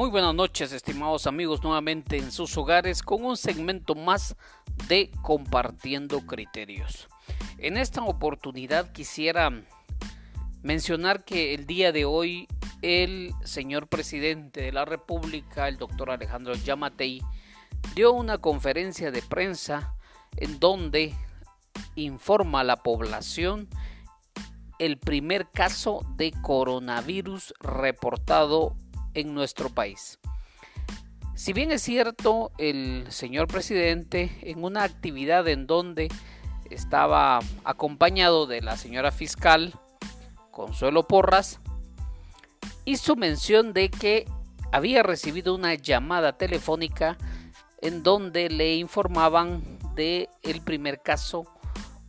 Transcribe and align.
Muy 0.00 0.08
buenas 0.08 0.34
noches, 0.34 0.72
estimados 0.72 1.26
amigos, 1.26 1.62
nuevamente 1.62 2.16
en 2.16 2.32
sus 2.32 2.56
hogares 2.56 3.02
con 3.02 3.22
un 3.22 3.36
segmento 3.36 3.94
más 3.94 4.34
de 4.88 5.10
Compartiendo 5.20 6.20
Criterios. 6.22 7.06
En 7.58 7.76
esta 7.76 8.02
oportunidad 8.04 8.92
quisiera 8.92 9.50
mencionar 10.62 11.22
que 11.26 11.52
el 11.52 11.66
día 11.66 11.92
de 11.92 12.06
hoy 12.06 12.48
el 12.80 13.34
señor 13.44 13.88
presidente 13.88 14.62
de 14.62 14.72
la 14.72 14.86
República, 14.86 15.68
el 15.68 15.76
doctor 15.76 16.10
Alejandro 16.10 16.54
Yamatei, 16.54 17.20
dio 17.94 18.14
una 18.14 18.38
conferencia 18.38 19.10
de 19.10 19.20
prensa 19.20 19.96
en 20.38 20.58
donde 20.58 21.14
informa 21.94 22.60
a 22.60 22.64
la 22.64 22.82
población 22.82 23.68
el 24.78 24.96
primer 24.96 25.50
caso 25.50 26.00
de 26.16 26.32
coronavirus 26.40 27.52
reportado 27.60 28.78
en 29.14 29.34
nuestro 29.34 29.70
país. 29.70 30.18
Si 31.34 31.52
bien 31.52 31.72
es 31.72 31.82
cierto, 31.82 32.52
el 32.58 33.06
señor 33.10 33.48
presidente 33.48 34.30
en 34.42 34.62
una 34.62 34.82
actividad 34.82 35.48
en 35.48 35.66
donde 35.66 36.08
estaba 36.68 37.40
acompañado 37.64 38.46
de 38.46 38.60
la 38.60 38.76
señora 38.76 39.10
fiscal 39.10 39.74
Consuelo 40.50 41.06
Porras, 41.08 41.60
hizo 42.84 43.16
mención 43.16 43.72
de 43.72 43.90
que 43.90 44.26
había 44.72 45.02
recibido 45.02 45.54
una 45.54 45.74
llamada 45.74 46.36
telefónica 46.36 47.16
en 47.80 48.02
donde 48.02 48.50
le 48.50 48.76
informaban 48.76 49.62
de 49.94 50.28
el 50.42 50.60
primer 50.60 51.00
caso 51.00 51.46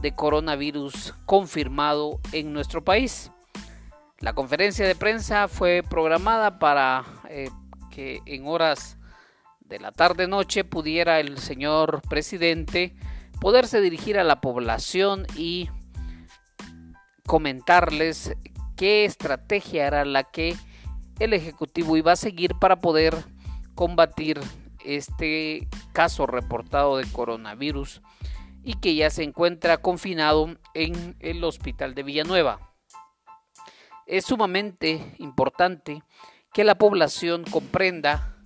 de 0.00 0.14
coronavirus 0.14 1.14
confirmado 1.26 2.20
en 2.32 2.52
nuestro 2.52 2.84
país. 2.84 3.30
La 4.20 4.32
conferencia 4.32 4.86
de 4.86 4.96
prensa 4.96 5.46
fue 5.46 5.84
programada 5.88 6.58
para 6.58 7.04
eh, 7.28 7.50
que 7.90 8.20
en 8.26 8.48
horas 8.48 8.98
de 9.60 9.78
la 9.78 9.92
tarde-noche 9.92 10.64
pudiera 10.64 11.20
el 11.20 11.38
señor 11.38 12.02
presidente 12.08 12.96
poderse 13.40 13.80
dirigir 13.80 14.18
a 14.18 14.24
la 14.24 14.40
población 14.40 15.24
y 15.36 15.68
comentarles 17.26 18.34
qué 18.76 19.04
estrategia 19.04 19.86
era 19.86 20.04
la 20.04 20.24
que 20.24 20.56
el 21.20 21.32
Ejecutivo 21.32 21.96
iba 21.96 22.12
a 22.12 22.16
seguir 22.16 22.56
para 22.58 22.76
poder 22.76 23.14
combatir 23.76 24.40
este 24.84 25.68
caso 25.92 26.26
reportado 26.26 26.96
de 26.96 27.06
coronavirus 27.12 28.02
y 28.64 28.74
que 28.74 28.96
ya 28.96 29.10
se 29.10 29.22
encuentra 29.22 29.78
confinado 29.78 30.56
en 30.74 31.16
el 31.20 31.44
hospital 31.44 31.94
de 31.94 32.02
Villanueva. 32.02 32.67
Es 34.08 34.24
sumamente 34.24 35.14
importante 35.18 36.02
que 36.54 36.64
la 36.64 36.78
población 36.78 37.44
comprenda 37.44 38.38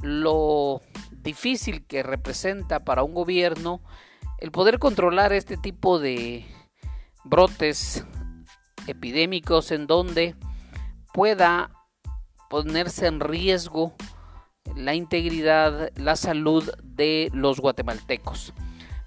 lo 0.00 0.80
difícil 1.10 1.84
que 1.84 2.02
representa 2.02 2.82
para 2.82 3.02
un 3.02 3.12
gobierno 3.12 3.82
el 4.38 4.50
poder 4.52 4.78
controlar 4.78 5.34
este 5.34 5.58
tipo 5.58 5.98
de 5.98 6.46
brotes 7.24 8.06
epidémicos 8.86 9.70
en 9.70 9.86
donde 9.86 10.34
pueda 11.12 11.72
ponerse 12.48 13.06
en 13.06 13.20
riesgo 13.20 13.94
la 14.76 14.94
integridad, 14.94 15.90
la 15.96 16.16
salud 16.16 16.72
de 16.82 17.28
los 17.34 17.60
guatemaltecos. 17.60 18.54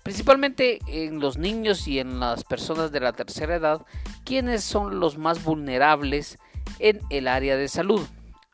Principalmente 0.04 0.80
en 0.88 1.20
los 1.20 1.38
niños 1.38 1.88
y 1.88 2.00
en 2.00 2.20
las 2.20 2.44
personas 2.44 2.92
de 2.92 3.00
la 3.00 3.14
tercera 3.14 3.56
edad, 3.56 3.86
quienes 4.30 4.64
son 4.64 5.00
los 5.00 5.18
más 5.18 5.44
vulnerables 5.44 6.38
en 6.78 7.00
el 7.10 7.28
área 7.28 7.58
de 7.58 7.68
salud. 7.68 8.06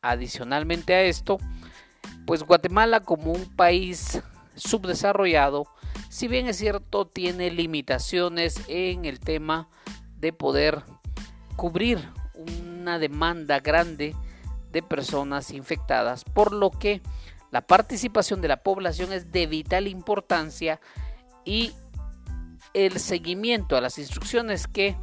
Adicionalmente 0.02 0.94
a 0.96 1.02
esto, 1.02 1.38
pues 2.26 2.44
Guatemala 2.44 3.02
como 3.02 3.34
un 3.34 3.44
país 3.58 4.22
subdesarrollado, 4.56 5.68
si 6.08 6.30
bien 6.30 6.48
es 6.48 6.56
cierto, 6.56 7.08
tiene 7.08 7.52
limitaciones 7.52 8.62
en 8.70 9.04
el 9.04 9.20
tema 9.20 9.68
de 10.18 10.32
poder 10.32 10.84
cubrir 11.58 12.00
una 12.36 12.98
demanda 12.98 13.60
grande 13.60 14.16
de 14.72 14.82
personas 14.82 15.52
infectadas, 15.52 16.24
por 16.24 16.54
lo 16.54 16.72
que 16.72 17.02
la 17.52 17.68
participación 17.68 18.40
de 18.40 18.48
la 18.48 18.64
población 18.64 19.12
es 19.12 19.30
de 19.34 19.46
vital 19.46 19.90
importancia 19.90 20.80
y 21.44 21.74
el 22.74 22.98
seguimiento 22.98 23.76
a 23.76 23.82
las 23.82 23.98
instrucciones 23.98 24.68
que 24.68 24.96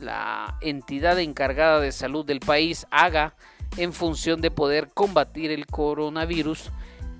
la 0.00 0.58
entidad 0.60 1.18
encargada 1.18 1.80
de 1.80 1.92
salud 1.92 2.24
del 2.24 2.40
país 2.40 2.86
haga 2.90 3.34
en 3.76 3.92
función 3.92 4.40
de 4.40 4.50
poder 4.50 4.88
combatir 4.92 5.50
el 5.50 5.66
coronavirus 5.66 6.70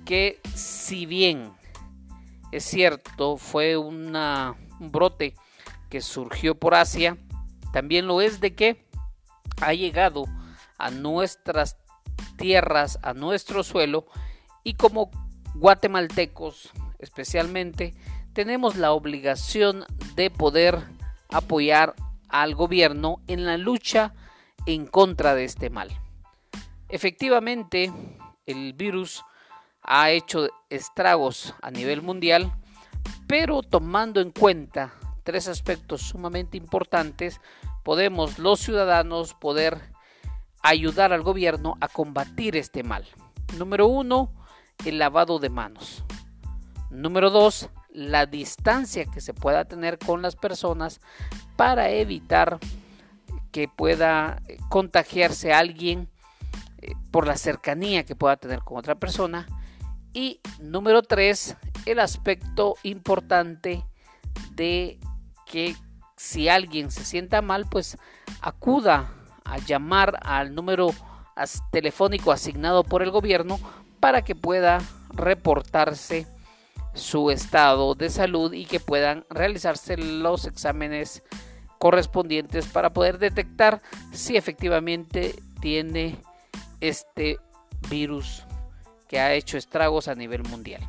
que 0.05 0.39
si 0.53 1.05
bien 1.05 1.51
es 2.51 2.63
cierto 2.63 3.37
fue 3.37 3.75
un 3.75 4.13
brote 4.79 5.35
que 5.89 6.01
surgió 6.01 6.55
por 6.55 6.75
Asia 6.75 7.17
también 7.73 8.07
lo 8.07 8.21
es 8.21 8.39
de 8.39 8.55
que 8.55 8.85
ha 9.61 9.73
llegado 9.73 10.25
a 10.77 10.91
nuestras 10.91 11.77
tierras 12.37 12.99
a 13.01 13.13
nuestro 13.13 13.63
suelo 13.63 14.05
y 14.63 14.75
como 14.75 15.11
guatemaltecos 15.55 16.71
especialmente 16.99 17.93
tenemos 18.33 18.75
la 18.75 18.91
obligación 18.91 19.85
de 20.15 20.29
poder 20.29 20.83
apoyar 21.29 21.95
al 22.29 22.55
gobierno 22.55 23.21
en 23.27 23.45
la 23.45 23.57
lucha 23.57 24.13
en 24.65 24.85
contra 24.87 25.35
de 25.35 25.45
este 25.45 25.69
mal. 25.69 25.89
Efectivamente, 26.89 27.91
el 28.45 28.73
virus 28.73 29.23
ha 29.81 30.09
hecho 30.11 30.47
estragos 30.69 31.55
a 31.61 31.71
nivel 31.71 32.01
mundial, 32.01 32.51
pero 33.27 33.61
tomando 33.61 34.21
en 34.21 34.31
cuenta 34.31 34.93
tres 35.23 35.47
aspectos 35.47 36.01
sumamente 36.01 36.57
importantes, 36.57 37.41
podemos 37.83 38.39
los 38.39 38.59
ciudadanos 38.59 39.33
poder 39.33 39.93
ayudar 40.61 41.13
al 41.13 41.21
gobierno 41.21 41.77
a 41.81 41.87
combatir 41.87 42.55
este 42.55 42.83
mal. 42.83 43.05
Número 43.57 43.87
uno, 43.87 44.31
el 44.85 44.97
lavado 44.97 45.39
de 45.39 45.49
manos. 45.49 46.03
Número 46.89 47.29
dos, 47.29 47.69
la 47.95 48.25
distancia 48.25 49.05
que 49.05 49.21
se 49.21 49.33
pueda 49.33 49.65
tener 49.65 49.97
con 49.97 50.21
las 50.21 50.35
personas 50.35 50.99
para 51.55 51.89
evitar 51.89 52.59
que 53.51 53.67
pueda 53.69 54.41
contagiarse 54.69 55.53
alguien 55.53 56.09
eh, 56.81 56.93
por 57.11 57.25
la 57.25 57.37
cercanía 57.37 58.03
que 58.03 58.15
pueda 58.15 58.35
tener 58.35 58.59
con 58.59 58.77
otra 58.77 58.95
persona. 58.95 59.47
Y 60.13 60.41
número 60.59 61.01
tres, 61.03 61.55
el 61.85 61.99
aspecto 61.99 62.75
importante 62.83 63.85
de 64.51 64.99
que 65.45 65.75
si 66.17 66.49
alguien 66.49 66.91
se 66.91 67.05
sienta 67.05 67.41
mal, 67.41 67.65
pues 67.69 67.97
acuda 68.41 69.09
a 69.45 69.57
llamar 69.57 70.19
al 70.21 70.53
número 70.53 70.93
telefónico 71.71 72.31
asignado 72.31 72.83
por 72.83 73.01
el 73.01 73.11
gobierno 73.11 73.59
para 73.99 74.23
que 74.23 74.35
pueda 74.35 74.81
reportarse 75.09 76.27
su 76.95 77.29
estado 77.29 77.93
de 77.93 78.09
salud 78.09 78.53
y 78.53 78.65
que 78.65 78.79
puedan 78.79 79.25
realizarse 79.29 79.97
los 79.97 80.45
exámenes 80.45 81.23
correspondientes 81.77 82.65
para 82.67 82.93
poder 82.93 83.19
detectar 83.19 83.81
si 84.11 84.37
efectivamente 84.37 85.35
tiene 85.59 86.17
este 86.81 87.37
virus 87.89 88.43
que 89.07 89.19
ha 89.19 89.33
hecho 89.33 89.57
estragos 89.57 90.07
a 90.07 90.15
nivel 90.15 90.43
mundial. 90.43 90.81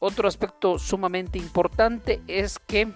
Otro 0.00 0.28
aspecto 0.28 0.78
sumamente 0.78 1.38
importante 1.38 2.22
es 2.26 2.58
que 2.58 2.88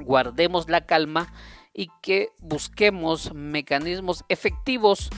guardemos 0.00 0.68
la 0.68 0.86
calma 0.86 1.32
y 1.74 1.90
que 2.00 2.30
busquemos 2.40 3.34
mecanismos 3.34 4.24
efectivos 4.28 5.10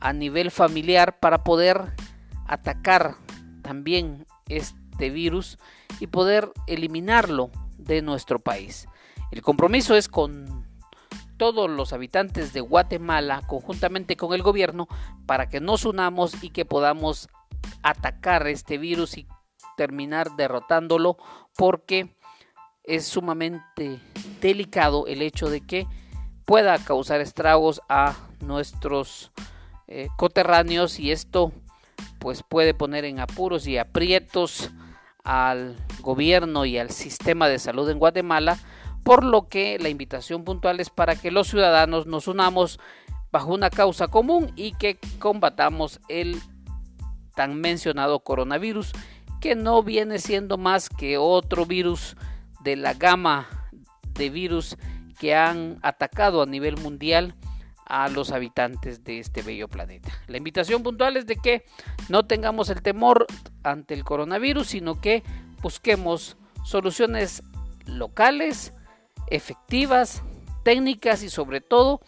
a 0.00 0.12
nivel 0.12 0.50
familiar 0.50 1.18
para 1.18 1.44
poder 1.44 1.94
atacar 2.46 3.16
también 3.62 4.26
este 4.48 4.83
de 4.98 5.10
virus 5.10 5.58
y 6.00 6.06
poder 6.06 6.50
eliminarlo 6.66 7.50
de 7.78 8.02
nuestro 8.02 8.38
país. 8.38 8.88
El 9.30 9.42
compromiso 9.42 9.96
es 9.96 10.08
con 10.08 10.64
todos 11.36 11.68
los 11.68 11.92
habitantes 11.92 12.52
de 12.52 12.60
Guatemala, 12.60 13.42
conjuntamente 13.46 14.16
con 14.16 14.34
el 14.34 14.42
gobierno, 14.42 14.88
para 15.26 15.48
que 15.48 15.60
nos 15.60 15.84
unamos 15.84 16.42
y 16.42 16.50
que 16.50 16.64
podamos 16.64 17.28
atacar 17.82 18.46
este 18.46 18.78
virus 18.78 19.18
y 19.18 19.26
terminar 19.76 20.36
derrotándolo, 20.36 21.16
porque 21.56 22.16
es 22.84 23.06
sumamente 23.06 24.00
delicado 24.40 25.06
el 25.06 25.22
hecho 25.22 25.48
de 25.48 25.60
que 25.60 25.86
pueda 26.44 26.78
causar 26.78 27.20
estragos 27.20 27.80
a 27.88 28.14
nuestros 28.40 29.32
eh, 29.88 30.08
coterráneos 30.16 31.00
y 31.00 31.10
esto 31.10 31.52
pues 32.18 32.42
puede 32.42 32.74
poner 32.74 33.04
en 33.04 33.20
apuros 33.20 33.66
y 33.66 33.78
aprietos 33.78 34.70
al 35.24 35.76
gobierno 36.00 36.66
y 36.66 36.78
al 36.78 36.90
sistema 36.90 37.48
de 37.48 37.58
salud 37.58 37.88
en 37.90 37.98
Guatemala, 37.98 38.58
por 39.02 39.24
lo 39.24 39.48
que 39.48 39.78
la 39.78 39.88
invitación 39.88 40.44
puntual 40.44 40.80
es 40.80 40.90
para 40.90 41.16
que 41.16 41.30
los 41.30 41.48
ciudadanos 41.48 42.06
nos 42.06 42.28
unamos 42.28 42.78
bajo 43.32 43.52
una 43.52 43.70
causa 43.70 44.08
común 44.08 44.52
y 44.54 44.72
que 44.72 44.98
combatamos 45.18 46.00
el 46.08 46.40
tan 47.34 47.60
mencionado 47.60 48.20
coronavirus, 48.20 48.92
que 49.40 49.56
no 49.56 49.82
viene 49.82 50.18
siendo 50.18 50.56
más 50.56 50.88
que 50.88 51.18
otro 51.18 51.66
virus 51.66 52.16
de 52.62 52.76
la 52.76 52.94
gama 52.94 53.48
de 54.12 54.30
virus 54.30 54.76
que 55.18 55.34
han 55.34 55.78
atacado 55.82 56.42
a 56.42 56.46
nivel 56.46 56.76
mundial 56.76 57.34
a 57.86 58.08
los 58.08 58.30
habitantes 58.30 59.04
de 59.04 59.18
este 59.18 59.42
bello 59.42 59.68
planeta. 59.68 60.10
La 60.26 60.38
invitación 60.38 60.82
puntual 60.82 61.16
es 61.16 61.26
de 61.26 61.36
que 61.36 61.64
no 62.08 62.24
tengamos 62.26 62.70
el 62.70 62.82
temor 62.82 63.26
ante 63.64 63.94
el 63.94 64.04
coronavirus, 64.04 64.68
sino 64.68 65.00
que 65.00 65.22
busquemos 65.60 66.36
soluciones 66.64 67.42
locales, 67.86 68.72
efectivas, 69.28 70.22
técnicas 70.62 71.22
y 71.22 71.30
sobre 71.30 71.60
todo 71.60 72.00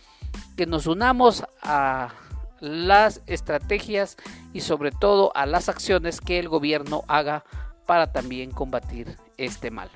que 0.57 0.67
nos 0.67 0.87
unamos 0.87 1.45
a 1.63 2.15
las 2.61 3.23
estrategias 3.27 4.17
y 4.53 4.61
sobre 4.61 4.91
todo 4.91 5.33
a 5.35 5.47
las 5.47 5.69
acciones 5.69 6.21
que 6.21 6.39
el 6.39 6.49
gobierno 6.49 7.03
haga 7.09 7.45
para 7.87 8.13
también 8.13 8.51
combatir 8.51 9.17
este 9.37 9.71
mal. 9.71 9.91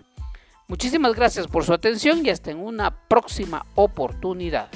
Muchísimas 0.69 1.15
gracias 1.15 1.49
por 1.49 1.65
su 1.65 1.73
atención 1.73 2.25
y 2.25 2.31
hasta 2.31 2.51
en 2.51 2.59
una 2.59 3.09
próxima 3.09 3.67
oportunidad. 3.75 4.69